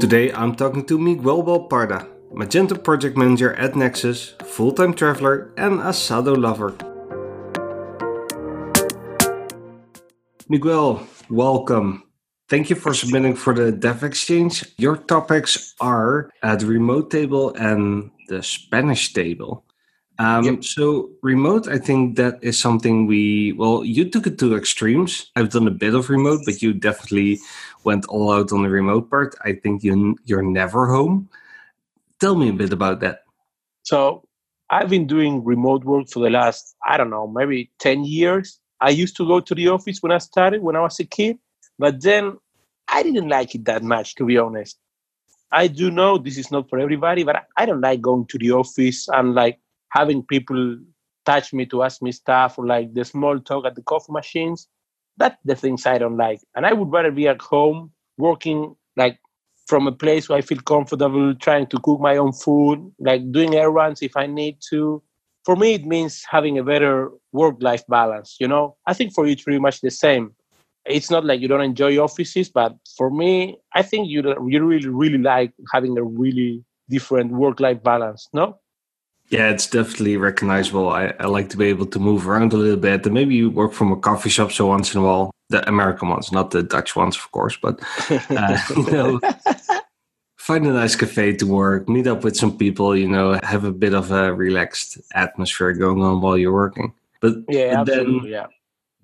[0.00, 6.36] Today I'm talking to Miguel Balparda, Magento project manager at Nexcess, full-time traveler and asado
[6.38, 6.72] lover.
[10.48, 12.04] Miguel, welcome.
[12.48, 14.64] Thank you for submitting for the Dev Exchange.
[14.78, 19.64] Your topics are at the remote table and the Spanish table.
[20.20, 20.64] Um, yep.
[20.64, 25.30] So remote, I think that is something we well, you took it to extremes.
[25.36, 27.38] I've done a bit of remote, but you definitely
[27.84, 29.36] went all out on the remote part.
[29.44, 31.28] I think you you're never home.
[32.18, 33.22] Tell me a bit about that.
[33.84, 34.24] So
[34.70, 38.58] I've been doing remote work for the last I don't know maybe ten years.
[38.80, 41.38] I used to go to the office when I started when I was a kid,
[41.78, 42.38] but then
[42.88, 44.78] I didn't like it that much to be honest.
[45.52, 48.50] I do know this is not for everybody, but I don't like going to the
[48.50, 49.60] office and like
[49.90, 50.78] having people
[51.26, 54.68] touch me to ask me stuff or like the small talk at the coffee machines
[55.18, 56.40] that's the things i don't like.
[56.54, 59.18] And i would rather be at home working like
[59.66, 63.54] from a place where i feel comfortable trying to cook my own food like doing
[63.54, 65.02] errands if i need to.
[65.44, 68.76] For me it means having a better work life balance you know?
[68.86, 70.34] I think for you it's pretty much the same.
[70.86, 74.88] It's not like you don't enjoy offices but for me i think you you really
[74.88, 78.58] really like having a really different work life balance no
[79.30, 80.88] yeah, it's definitely recognizable.
[80.88, 83.50] I, I like to be able to move around a little bit and maybe you
[83.50, 85.30] work from a coffee shop so once in a while.
[85.50, 89.20] The American ones, not the Dutch ones, of course, but uh, you know,
[90.36, 93.72] find a nice cafe to work, meet up with some people, you know, have a
[93.72, 96.92] bit of a relaxed atmosphere going on while you're working.
[97.20, 98.46] But yeah, then yeah.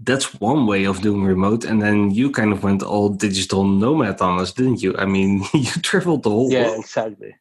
[0.01, 1.65] that's one way of doing remote.
[1.65, 4.97] And then you kind of went all digital nomad on us, didn't you?
[4.97, 6.81] I mean, you traveled the whole yeah, world.
[6.81, 7.35] exactly.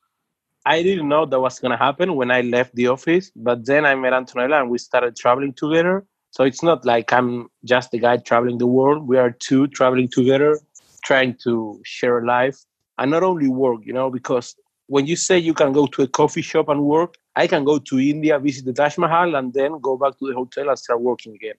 [0.66, 3.95] I didn't know that was gonna happen when I left the office, but then I
[3.95, 6.06] met Antonella and we started traveling together.
[6.31, 9.08] So it's not like I'm just the guy traveling the world.
[9.08, 10.58] We are two traveling together,
[11.03, 12.58] trying to share a life
[12.97, 14.56] and not only work, you know, because
[14.88, 17.80] when you say you can go to a coffee shop and work, I can go
[17.80, 21.02] to India, visit the Taj Mahal, and then go back to the hotel and start
[21.02, 21.56] working again.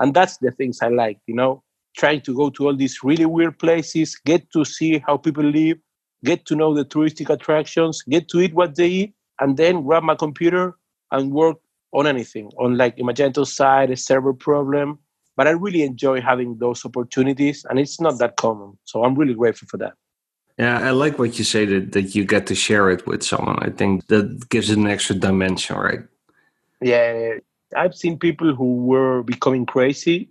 [0.00, 1.62] And that's the things I like, you know,
[1.96, 5.78] trying to go to all these really weird places, get to see how people live,
[6.24, 10.02] get to know the touristic attractions, get to eat what they eat, and then grab
[10.02, 10.76] my computer
[11.12, 11.58] and work
[11.92, 14.98] on anything, on like a Magento side, a server problem.
[15.36, 18.76] But I really enjoy having those opportunities, and it's not that common.
[18.84, 19.94] So I'm really grateful for that.
[20.58, 23.58] Yeah, I like what you say that, that you get to share it with someone.
[23.60, 26.00] I think that gives it an extra dimension, right?
[26.82, 27.34] Yeah,
[27.76, 30.28] I've seen people who were becoming crazy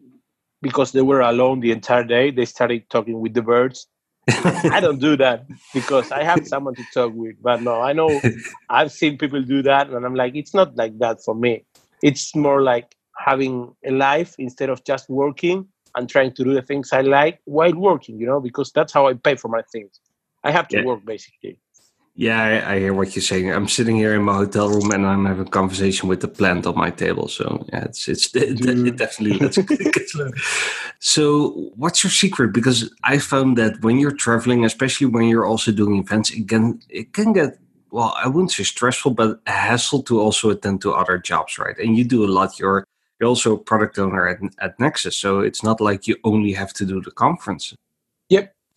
[0.62, 2.32] because they were alone the entire day.
[2.32, 3.88] They started talking with the birds
[4.72, 7.36] I don't do that because I have someone to talk with.
[7.42, 8.22] But no, I know
[8.70, 11.66] I've seen people do that, and I'm like, it's not like that for me.
[12.04, 16.62] It's more like having a life instead of just working and trying to do the
[16.62, 20.00] things I like while working, you know, because that's how I pay for my things.
[20.44, 20.86] I have to yeah.
[20.86, 21.60] work basically.
[22.20, 23.52] Yeah, I, I, hear what you're saying.
[23.52, 26.66] I'm sitting here in my hotel room and I'm having a conversation with the plant
[26.66, 27.28] on my table.
[27.28, 29.60] So yeah, it's it's it, it definitely let's
[31.00, 32.54] So what's your secret?
[32.54, 36.82] Because I found that when you're traveling, especially when you're also doing events, it can
[36.90, 37.60] it can get
[37.92, 41.78] well, I wouldn't say stressful, but a hassle to also attend to other jobs, right?
[41.78, 42.58] And you do a lot.
[42.58, 42.84] You're
[43.20, 46.74] you're also a product owner at, at Nexcess, so it's not like you only have
[46.74, 47.76] to do the conference.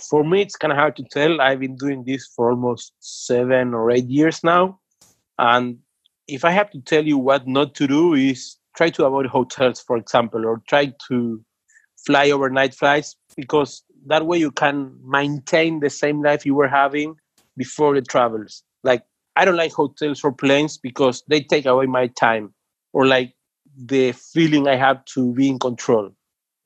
[0.08, 1.40] For me, it's kind of hard to tell.
[1.40, 4.80] I've been doing this for almost seven or eight years now.
[5.38, 5.78] And
[6.26, 9.80] if I have to tell you what not to do, is try to avoid hotels,
[9.80, 11.44] for example, or try to
[12.06, 17.14] fly overnight flights because that way you can maintain the same life you were having
[17.56, 18.62] before the travels.
[18.82, 19.02] Like,
[19.36, 22.54] I don't like hotels or planes because they take away my time
[22.92, 23.34] or like
[23.76, 26.10] the feeling I have to be in control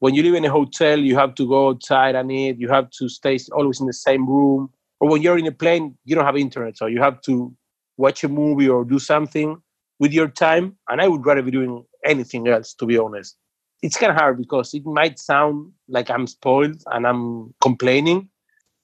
[0.04, 2.60] when you live in a hotel, you have to go outside and eat.
[2.60, 4.68] You have to stay always in the same room.
[5.00, 7.56] Or when you're in a plane, you don't have internet, so you have to
[7.96, 9.56] watch a movie or do something
[9.98, 10.76] with your time.
[10.90, 13.38] And I would rather be doing anything else, to be honest.
[13.80, 18.28] It's kind of hard because it might sound like I'm spoiled and I'm complaining,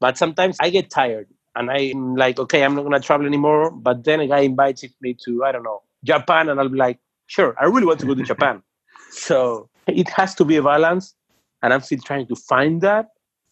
[0.01, 3.71] but sometimes I get tired and I'm like, okay, I'm not gonna travel anymore.
[3.71, 6.99] But then a guy invites me to, I don't know, Japan, and I'll be like,
[7.27, 8.63] sure, I really want to go to Japan.
[9.13, 11.15] So it has to be a balance,
[11.63, 13.09] and I'm still trying to find that.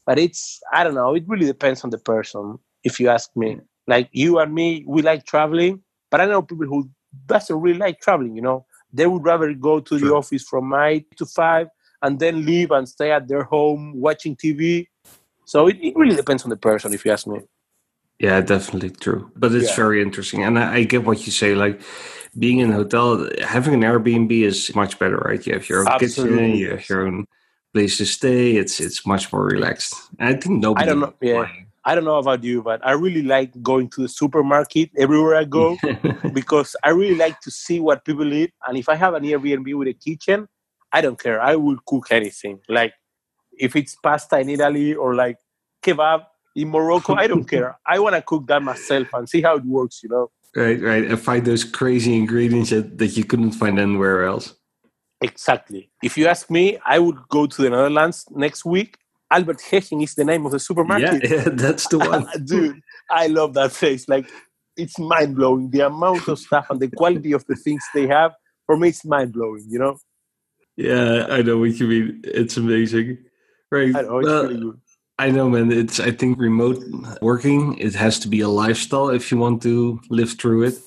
[0.07, 1.15] But it's I don't know.
[1.15, 2.59] It really depends on the person.
[2.85, 3.61] If you ask me, mm.
[3.87, 6.89] like you and me, we like traveling, but I know people who
[7.27, 8.35] doesn't really like traveling.
[8.37, 11.69] You know, they would rather go to the office from nine to five
[12.03, 14.87] and then leave and stay at their home watching TV.
[15.45, 17.41] So it, it really depends on the person, if you ask me.
[18.19, 19.31] Yeah, definitely true.
[19.37, 19.77] But it's yeah.
[19.77, 21.55] very interesting, and I, I get what you say.
[21.55, 21.81] Like
[22.39, 25.45] being in a hotel, having an Airbnb is much better, right?
[25.47, 26.39] You have your own Absolutely.
[26.39, 27.27] kitchen, you have your own
[27.73, 28.57] place to stay.
[28.57, 29.95] It's it's much more relaxed.
[30.19, 30.85] And I think nobody.
[30.85, 31.15] I don't know.
[31.21, 31.47] Yeah.
[31.85, 35.45] I don't know about you, but I really like going to the supermarket everywhere I
[35.45, 35.79] go
[36.35, 38.53] because I really like to see what people eat.
[38.67, 40.49] And if I have an Airbnb with a kitchen,
[40.93, 41.41] I don't care.
[41.41, 42.61] I will cook anything.
[42.69, 42.93] Like
[43.53, 45.39] if it's pasta in Italy or like
[45.83, 46.25] kebab
[46.57, 47.79] in Morocco, I don't care.
[47.87, 50.31] I want to cook that myself and see how it works, you know?
[50.57, 51.05] Right, right.
[51.05, 54.55] And find those crazy ingredients that, that you couldn't find anywhere else.
[55.21, 55.91] Exactly.
[56.03, 58.97] If you ask me, I would go to the Netherlands next week.
[59.31, 61.23] Albert Heijn is the name of the supermarket.
[61.25, 62.29] Yeah, yeah that's the one.
[62.45, 62.81] Dude,
[63.11, 64.09] I love that place.
[64.09, 64.31] Like,
[64.77, 65.71] it's mind blowing.
[65.71, 68.33] The amount of stuff and the quality of the things they have,
[68.65, 69.99] for me, it's mind blowing, you know?
[70.77, 72.21] Yeah, I know what you mean.
[72.25, 73.19] It's amazing.
[73.71, 73.95] Right.
[73.95, 74.81] I know, it's well, really good.
[75.19, 75.73] I know, man.
[75.73, 76.79] It's I think remote
[77.21, 77.77] working.
[77.79, 80.79] It has to be a lifestyle if you want to live through it.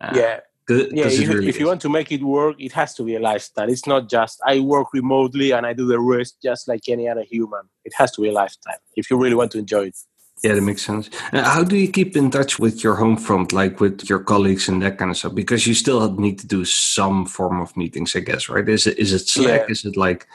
[0.00, 1.06] Uh, yeah, yeah.
[1.06, 3.68] If, really if you want to make it work, it has to be a lifestyle.
[3.68, 7.24] It's not just I work remotely and I do the rest just like any other
[7.24, 7.62] human.
[7.84, 9.98] It has to be a lifestyle if you really want to enjoy it.
[10.44, 11.10] Yeah, that makes sense.
[11.32, 14.68] Uh, how do you keep in touch with your home front, like with your colleagues
[14.68, 15.34] and that kind of stuff?
[15.34, 18.68] Because you still need to do some form of meetings, I guess, right?
[18.68, 19.62] Is it is it Slack?
[19.62, 19.72] Yeah.
[19.72, 20.28] Is it like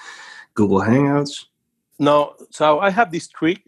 [0.55, 1.45] Google Hangouts?
[1.99, 3.63] No, so I have this trick.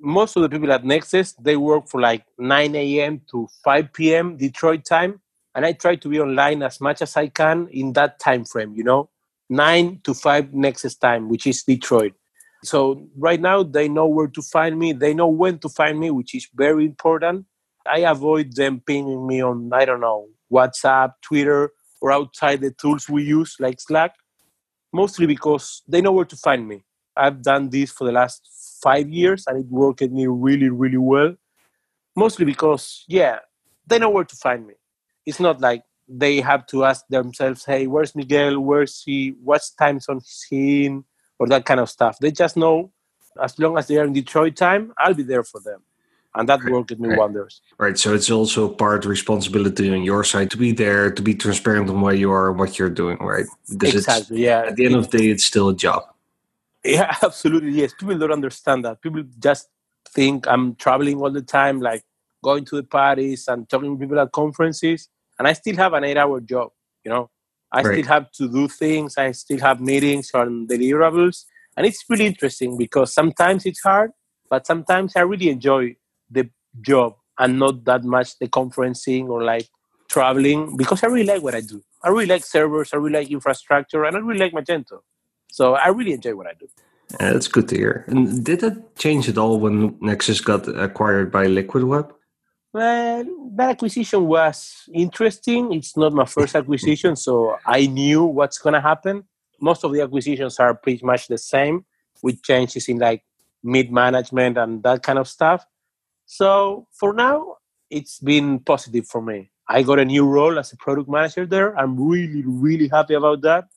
[0.00, 3.20] Most of the people at Nexcess they work for like 9 a.m.
[3.30, 4.36] to 5 p.m.
[4.36, 5.20] Detroit time,
[5.54, 8.74] and I try to be online as much as I can in that time frame.
[8.74, 9.10] You know,
[9.48, 12.14] 9 to 5 Nexcess time, which is Detroit.
[12.64, 14.92] So right now they know where to find me.
[14.92, 17.46] They know when to find me, which is very important.
[17.86, 23.08] I avoid them pinging me on I don't know WhatsApp, Twitter, or outside the tools
[23.08, 24.14] we use like Slack,
[24.92, 26.84] mostly because they know where to find me.
[27.16, 28.48] I've done this for the last
[28.82, 31.34] five years and it worked me really, really well.
[32.16, 33.38] Mostly because, yeah,
[33.86, 34.74] they know where to find me.
[35.24, 38.60] It's not like they have to ask themselves, hey, where's Miguel?
[38.60, 39.34] Where's he?
[39.42, 41.04] What time zone is he in?
[41.38, 42.18] Or that kind of stuff.
[42.20, 42.92] They just know
[43.42, 45.82] as long as they are in Detroit time, I'll be there for them.
[46.34, 46.72] And that right.
[46.72, 47.18] worked me right.
[47.18, 47.60] wonders.
[47.78, 47.98] Right.
[47.98, 52.00] So it's also part responsibility on your side to be there, to be transparent on
[52.00, 53.46] where you are and what you're doing, right?
[53.76, 54.44] Because exactly.
[54.44, 54.64] yeah.
[54.66, 56.04] At the end of the day, it's still a job.
[56.84, 57.72] Yeah, absolutely.
[57.72, 57.94] Yes.
[57.94, 59.02] People don't understand that.
[59.02, 59.68] People just
[60.08, 62.02] think I'm traveling all the time, like
[62.42, 65.08] going to the parties and talking to people at conferences.
[65.38, 66.70] And I still have an eight hour job,
[67.04, 67.30] you know.
[67.72, 67.94] I right.
[67.94, 69.16] still have to do things.
[69.16, 71.44] I still have meetings on deliverables.
[71.76, 74.10] And it's really interesting because sometimes it's hard,
[74.50, 75.96] but sometimes I really enjoy
[76.30, 76.50] the
[76.82, 79.68] job and not that much the conferencing or like
[80.08, 81.82] traveling because I really like what I do.
[82.04, 85.00] I really like servers, I really like infrastructure, and I really like Magento.
[85.52, 86.66] So I really enjoy what I do.
[87.20, 88.04] Yeah, that's good to hear.
[88.08, 92.14] And did that change at all when Nexcess got acquired by Liquid Web?
[92.72, 93.26] Well,
[93.56, 95.74] that acquisition was interesting.
[95.74, 99.24] It's not my first acquisition, so I knew what's going to happen.
[99.60, 101.84] Most of the acquisitions are pretty much the same,
[102.22, 103.22] with changes in like
[103.62, 105.66] mid management and that kind of stuff.
[106.24, 107.56] So for now,
[107.90, 109.50] it's been positive for me.
[109.68, 111.78] I got a new role as a product manager there.
[111.78, 113.68] I'm really, really happy about that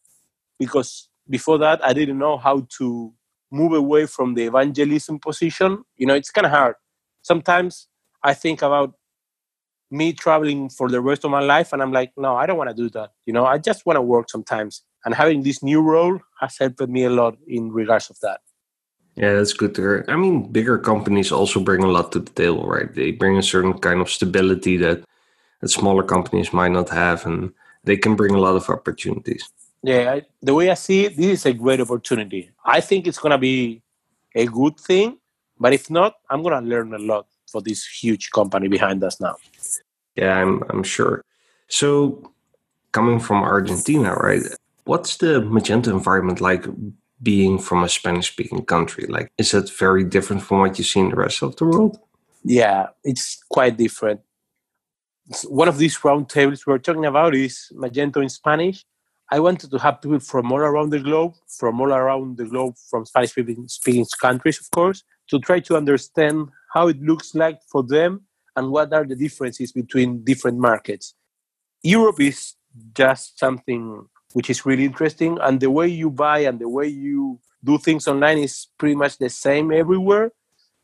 [0.57, 3.13] because before that i didn't know how to
[3.51, 5.83] move away from the evangelism position.
[5.97, 6.75] You know it's kind of hard.
[7.21, 7.87] Sometimes
[8.23, 8.93] i think about
[9.91, 12.69] me traveling for the rest of my life and i'm like no i don't want
[12.69, 13.11] to do that.
[13.25, 14.83] You know i just want to work sometimes.
[15.05, 18.39] And having this new role has helped me a lot in regards of that.
[19.15, 20.05] Yeah that's good to hear.
[20.07, 22.93] I mean bigger companies also bring a lot to the table right?
[22.93, 25.03] They bring a certain kind of stability that
[25.61, 29.47] that smaller companies might not have and they can bring a lot of opportunities
[29.85, 32.49] yeah, I, the way I see it, this is a great opportunity.
[32.65, 33.83] I think it's going to be
[34.35, 35.19] a good thing,
[35.59, 39.21] but if not, I'm going to learn a lot for this huge company behind us
[39.21, 39.35] now.
[40.15, 41.23] Yeah, I'm, I'm sure.
[41.67, 42.31] So,
[42.93, 44.41] coming from Argentina, right?
[44.85, 46.65] What's the Magento environment like
[47.21, 49.05] being from a Spanish speaking country?
[49.07, 51.99] Like, is it very different from what you see in the rest of the world?
[52.43, 54.21] Yeah, it's quite different.
[55.47, 58.83] One of these roundtables we're talking about is Magento in Spanish
[59.31, 62.75] I wanted to have people from all around the globe, from all around the globe,
[62.89, 63.33] from Spanish
[63.67, 68.21] speaking countries, of course, to try to understand how it looks like for them
[68.55, 71.15] and what are the differences between different markets.
[71.81, 72.53] Europe is
[72.93, 77.39] just something which is really interesting, and the way you buy and the way you
[77.63, 80.31] do things online is pretty much the same everywhere.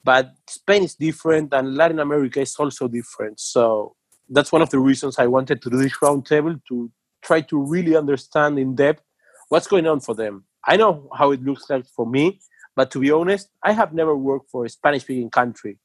[0.03, 3.39] But Spain is different, and Latin America is also different.
[3.39, 3.95] So
[4.29, 6.89] that's one of the reasons I wanted to do this roundtable to
[7.22, 9.04] try to really understand in depth
[9.50, 10.46] what's going on for them.
[10.68, 12.40] I know how it looks like for me,
[12.75, 15.80] but to be honest, I have never worked for a Spanish speaking country.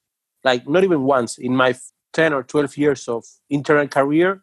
[0.45, 1.75] Like, not even once in my
[2.12, 4.43] 10 or 12 years of internet career.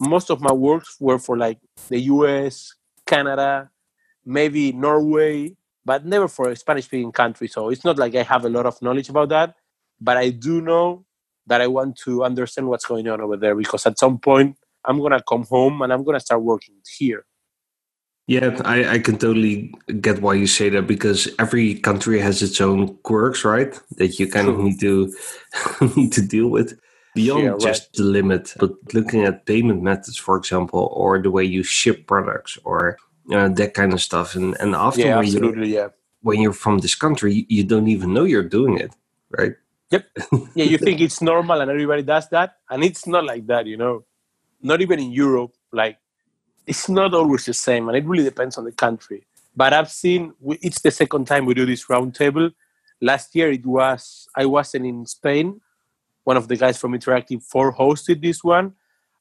[0.00, 1.58] Most of my works were for like
[1.88, 2.74] the US,
[3.06, 3.70] Canada,
[4.24, 7.48] maybe Norway, but never for a Spanish speaking country.
[7.48, 9.54] So it's not like I have a lot of knowledge about that.
[10.00, 11.04] but I do know
[11.46, 15.00] that I want to understand what's going on over there because at some point I'm
[15.00, 17.24] gonna come home and I'm gonna start working here.
[18.28, 22.60] Yeah, I, I can totally get why you say that because every country has its
[22.60, 23.78] own quirks, right?
[23.98, 25.12] That you kind of need to
[25.96, 26.78] need to deal with
[27.14, 27.60] beyond Yeah, right.
[27.60, 28.54] just the limit.
[28.58, 32.96] But looking at payment methods, for example, or the way you ship products, or
[33.32, 35.74] uh, that kind of stuff, and and often Yeah, when you absolutely.
[35.74, 35.88] Yeah.
[36.22, 38.94] when you're from this country, you don't even know you're doing it,
[39.36, 39.54] right?
[39.90, 40.06] Yep.
[40.54, 43.76] yeah, you think it's normal and everybody does that, and it's not like that, you
[43.76, 44.04] know.
[44.62, 45.98] Not even in Europe, like
[46.66, 49.26] it's not always the same, and it really depends on the country.
[49.54, 52.52] But I've seen it's the second time we do this roundtable.
[53.00, 55.60] Last year it was I wasn't in Spain.
[56.24, 58.74] One of the guys from Interactiv4 hosted this one,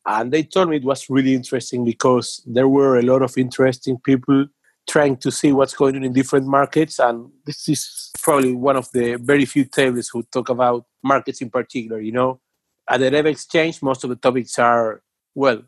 [0.05, 3.97] and they told me it was really interesting because there were a lot of interesting
[3.97, 4.45] people
[4.87, 6.99] trying to see what's going on in different markets.
[6.99, 11.49] And this is probably one of the very few tables who talk about markets in
[11.49, 11.99] particular.
[11.99, 12.39] You know,
[12.87, 15.01] at the Dev Exchange, most of the topics are
[15.35, 15.63] well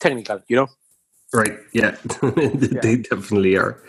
[0.00, 0.40] technical.
[0.48, 0.68] You know,
[1.32, 1.58] Right.
[1.72, 1.96] Yeah.
[2.22, 3.82] they definitely are.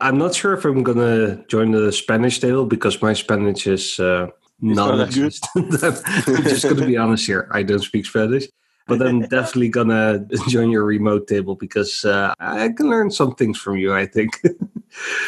[0.00, 4.28] I'm not sure if I'm gonna join the Spanish table because my Spanish is uh,
[4.60, 5.34] not that good?
[6.36, 7.48] I'm just gonna be honest here.
[7.50, 8.46] I don't speak Spanish,
[8.86, 13.58] but I'm definitely gonna join your remote table because uh, I can learn some things
[13.58, 13.92] from you.
[13.92, 14.40] I think.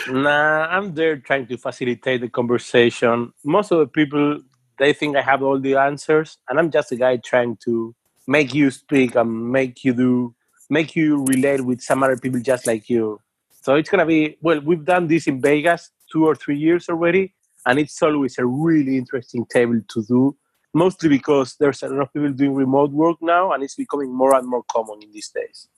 [0.08, 3.34] nah, I'm there trying to facilitate the conversation.
[3.44, 4.40] Most of the people
[4.78, 7.94] they think I have all the answers, and I'm just a guy trying to
[8.26, 10.34] make you speak and make you do,
[10.70, 13.20] make you relate with some other people just like you.
[13.62, 14.60] So it's gonna be well.
[14.60, 17.34] We've done this in Vegas two or three years already,
[17.66, 20.36] and it's always a really interesting table to do.
[20.74, 24.34] Mostly because there's a lot of people doing remote work now, and it's becoming more
[24.34, 25.68] and more common in these days.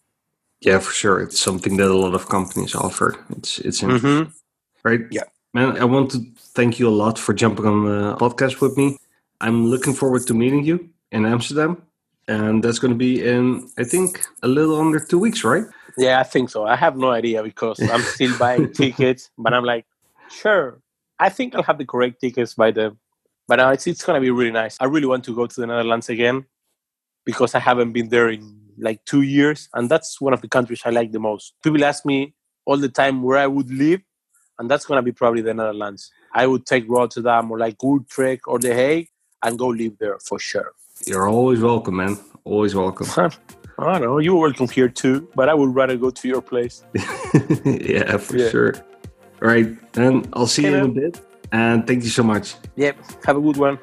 [0.61, 1.21] yeah, for sure.
[1.21, 3.17] It's something that a lot of companies offer.
[3.37, 3.95] It's it's mm-hmm.
[3.95, 4.33] interesting,
[4.83, 5.01] right?
[5.11, 5.25] Yeah.
[5.53, 6.19] Man, I want to
[6.55, 8.99] thank you a lot for jumping on the podcast with me.
[9.41, 11.83] I'm looking forward to meeting you in Amsterdam,
[12.28, 15.64] and that's going to be in I think a little under two weeks, right?
[15.97, 16.64] Yeah, I think so.
[16.64, 19.87] I have no idea because I'm still buying tickets, but I'm like,
[20.28, 20.81] sure.
[21.19, 22.99] I think I'll have the correct tickets by then.
[23.47, 24.76] But now it's, it's going to be really nice.
[24.81, 26.47] I really want to go to the Netherlands again
[27.25, 29.69] because I haven't been there in like two years.
[29.75, 31.54] And that's one of the countries I like the most.
[31.62, 34.00] People ask me all the time where I would live,
[34.59, 36.11] and that's going to be probably the Netherlands.
[36.33, 39.09] I would take Rotterdam or like Utrecht or The Hague
[39.43, 40.73] and go live there for sure.
[41.07, 42.17] You're always welcome, man.
[42.45, 43.07] Always welcome.
[43.79, 44.19] I don't know.
[44.19, 46.85] You're welcome here too, but I would rather go to your place.
[47.65, 48.49] yeah, for Yeah.
[48.51, 48.75] sure.
[49.43, 51.21] All right, then I'll see Okay, you in a bit,
[51.53, 52.55] and thank you so much.
[52.77, 52.97] Yep.
[53.27, 53.79] Have a good one.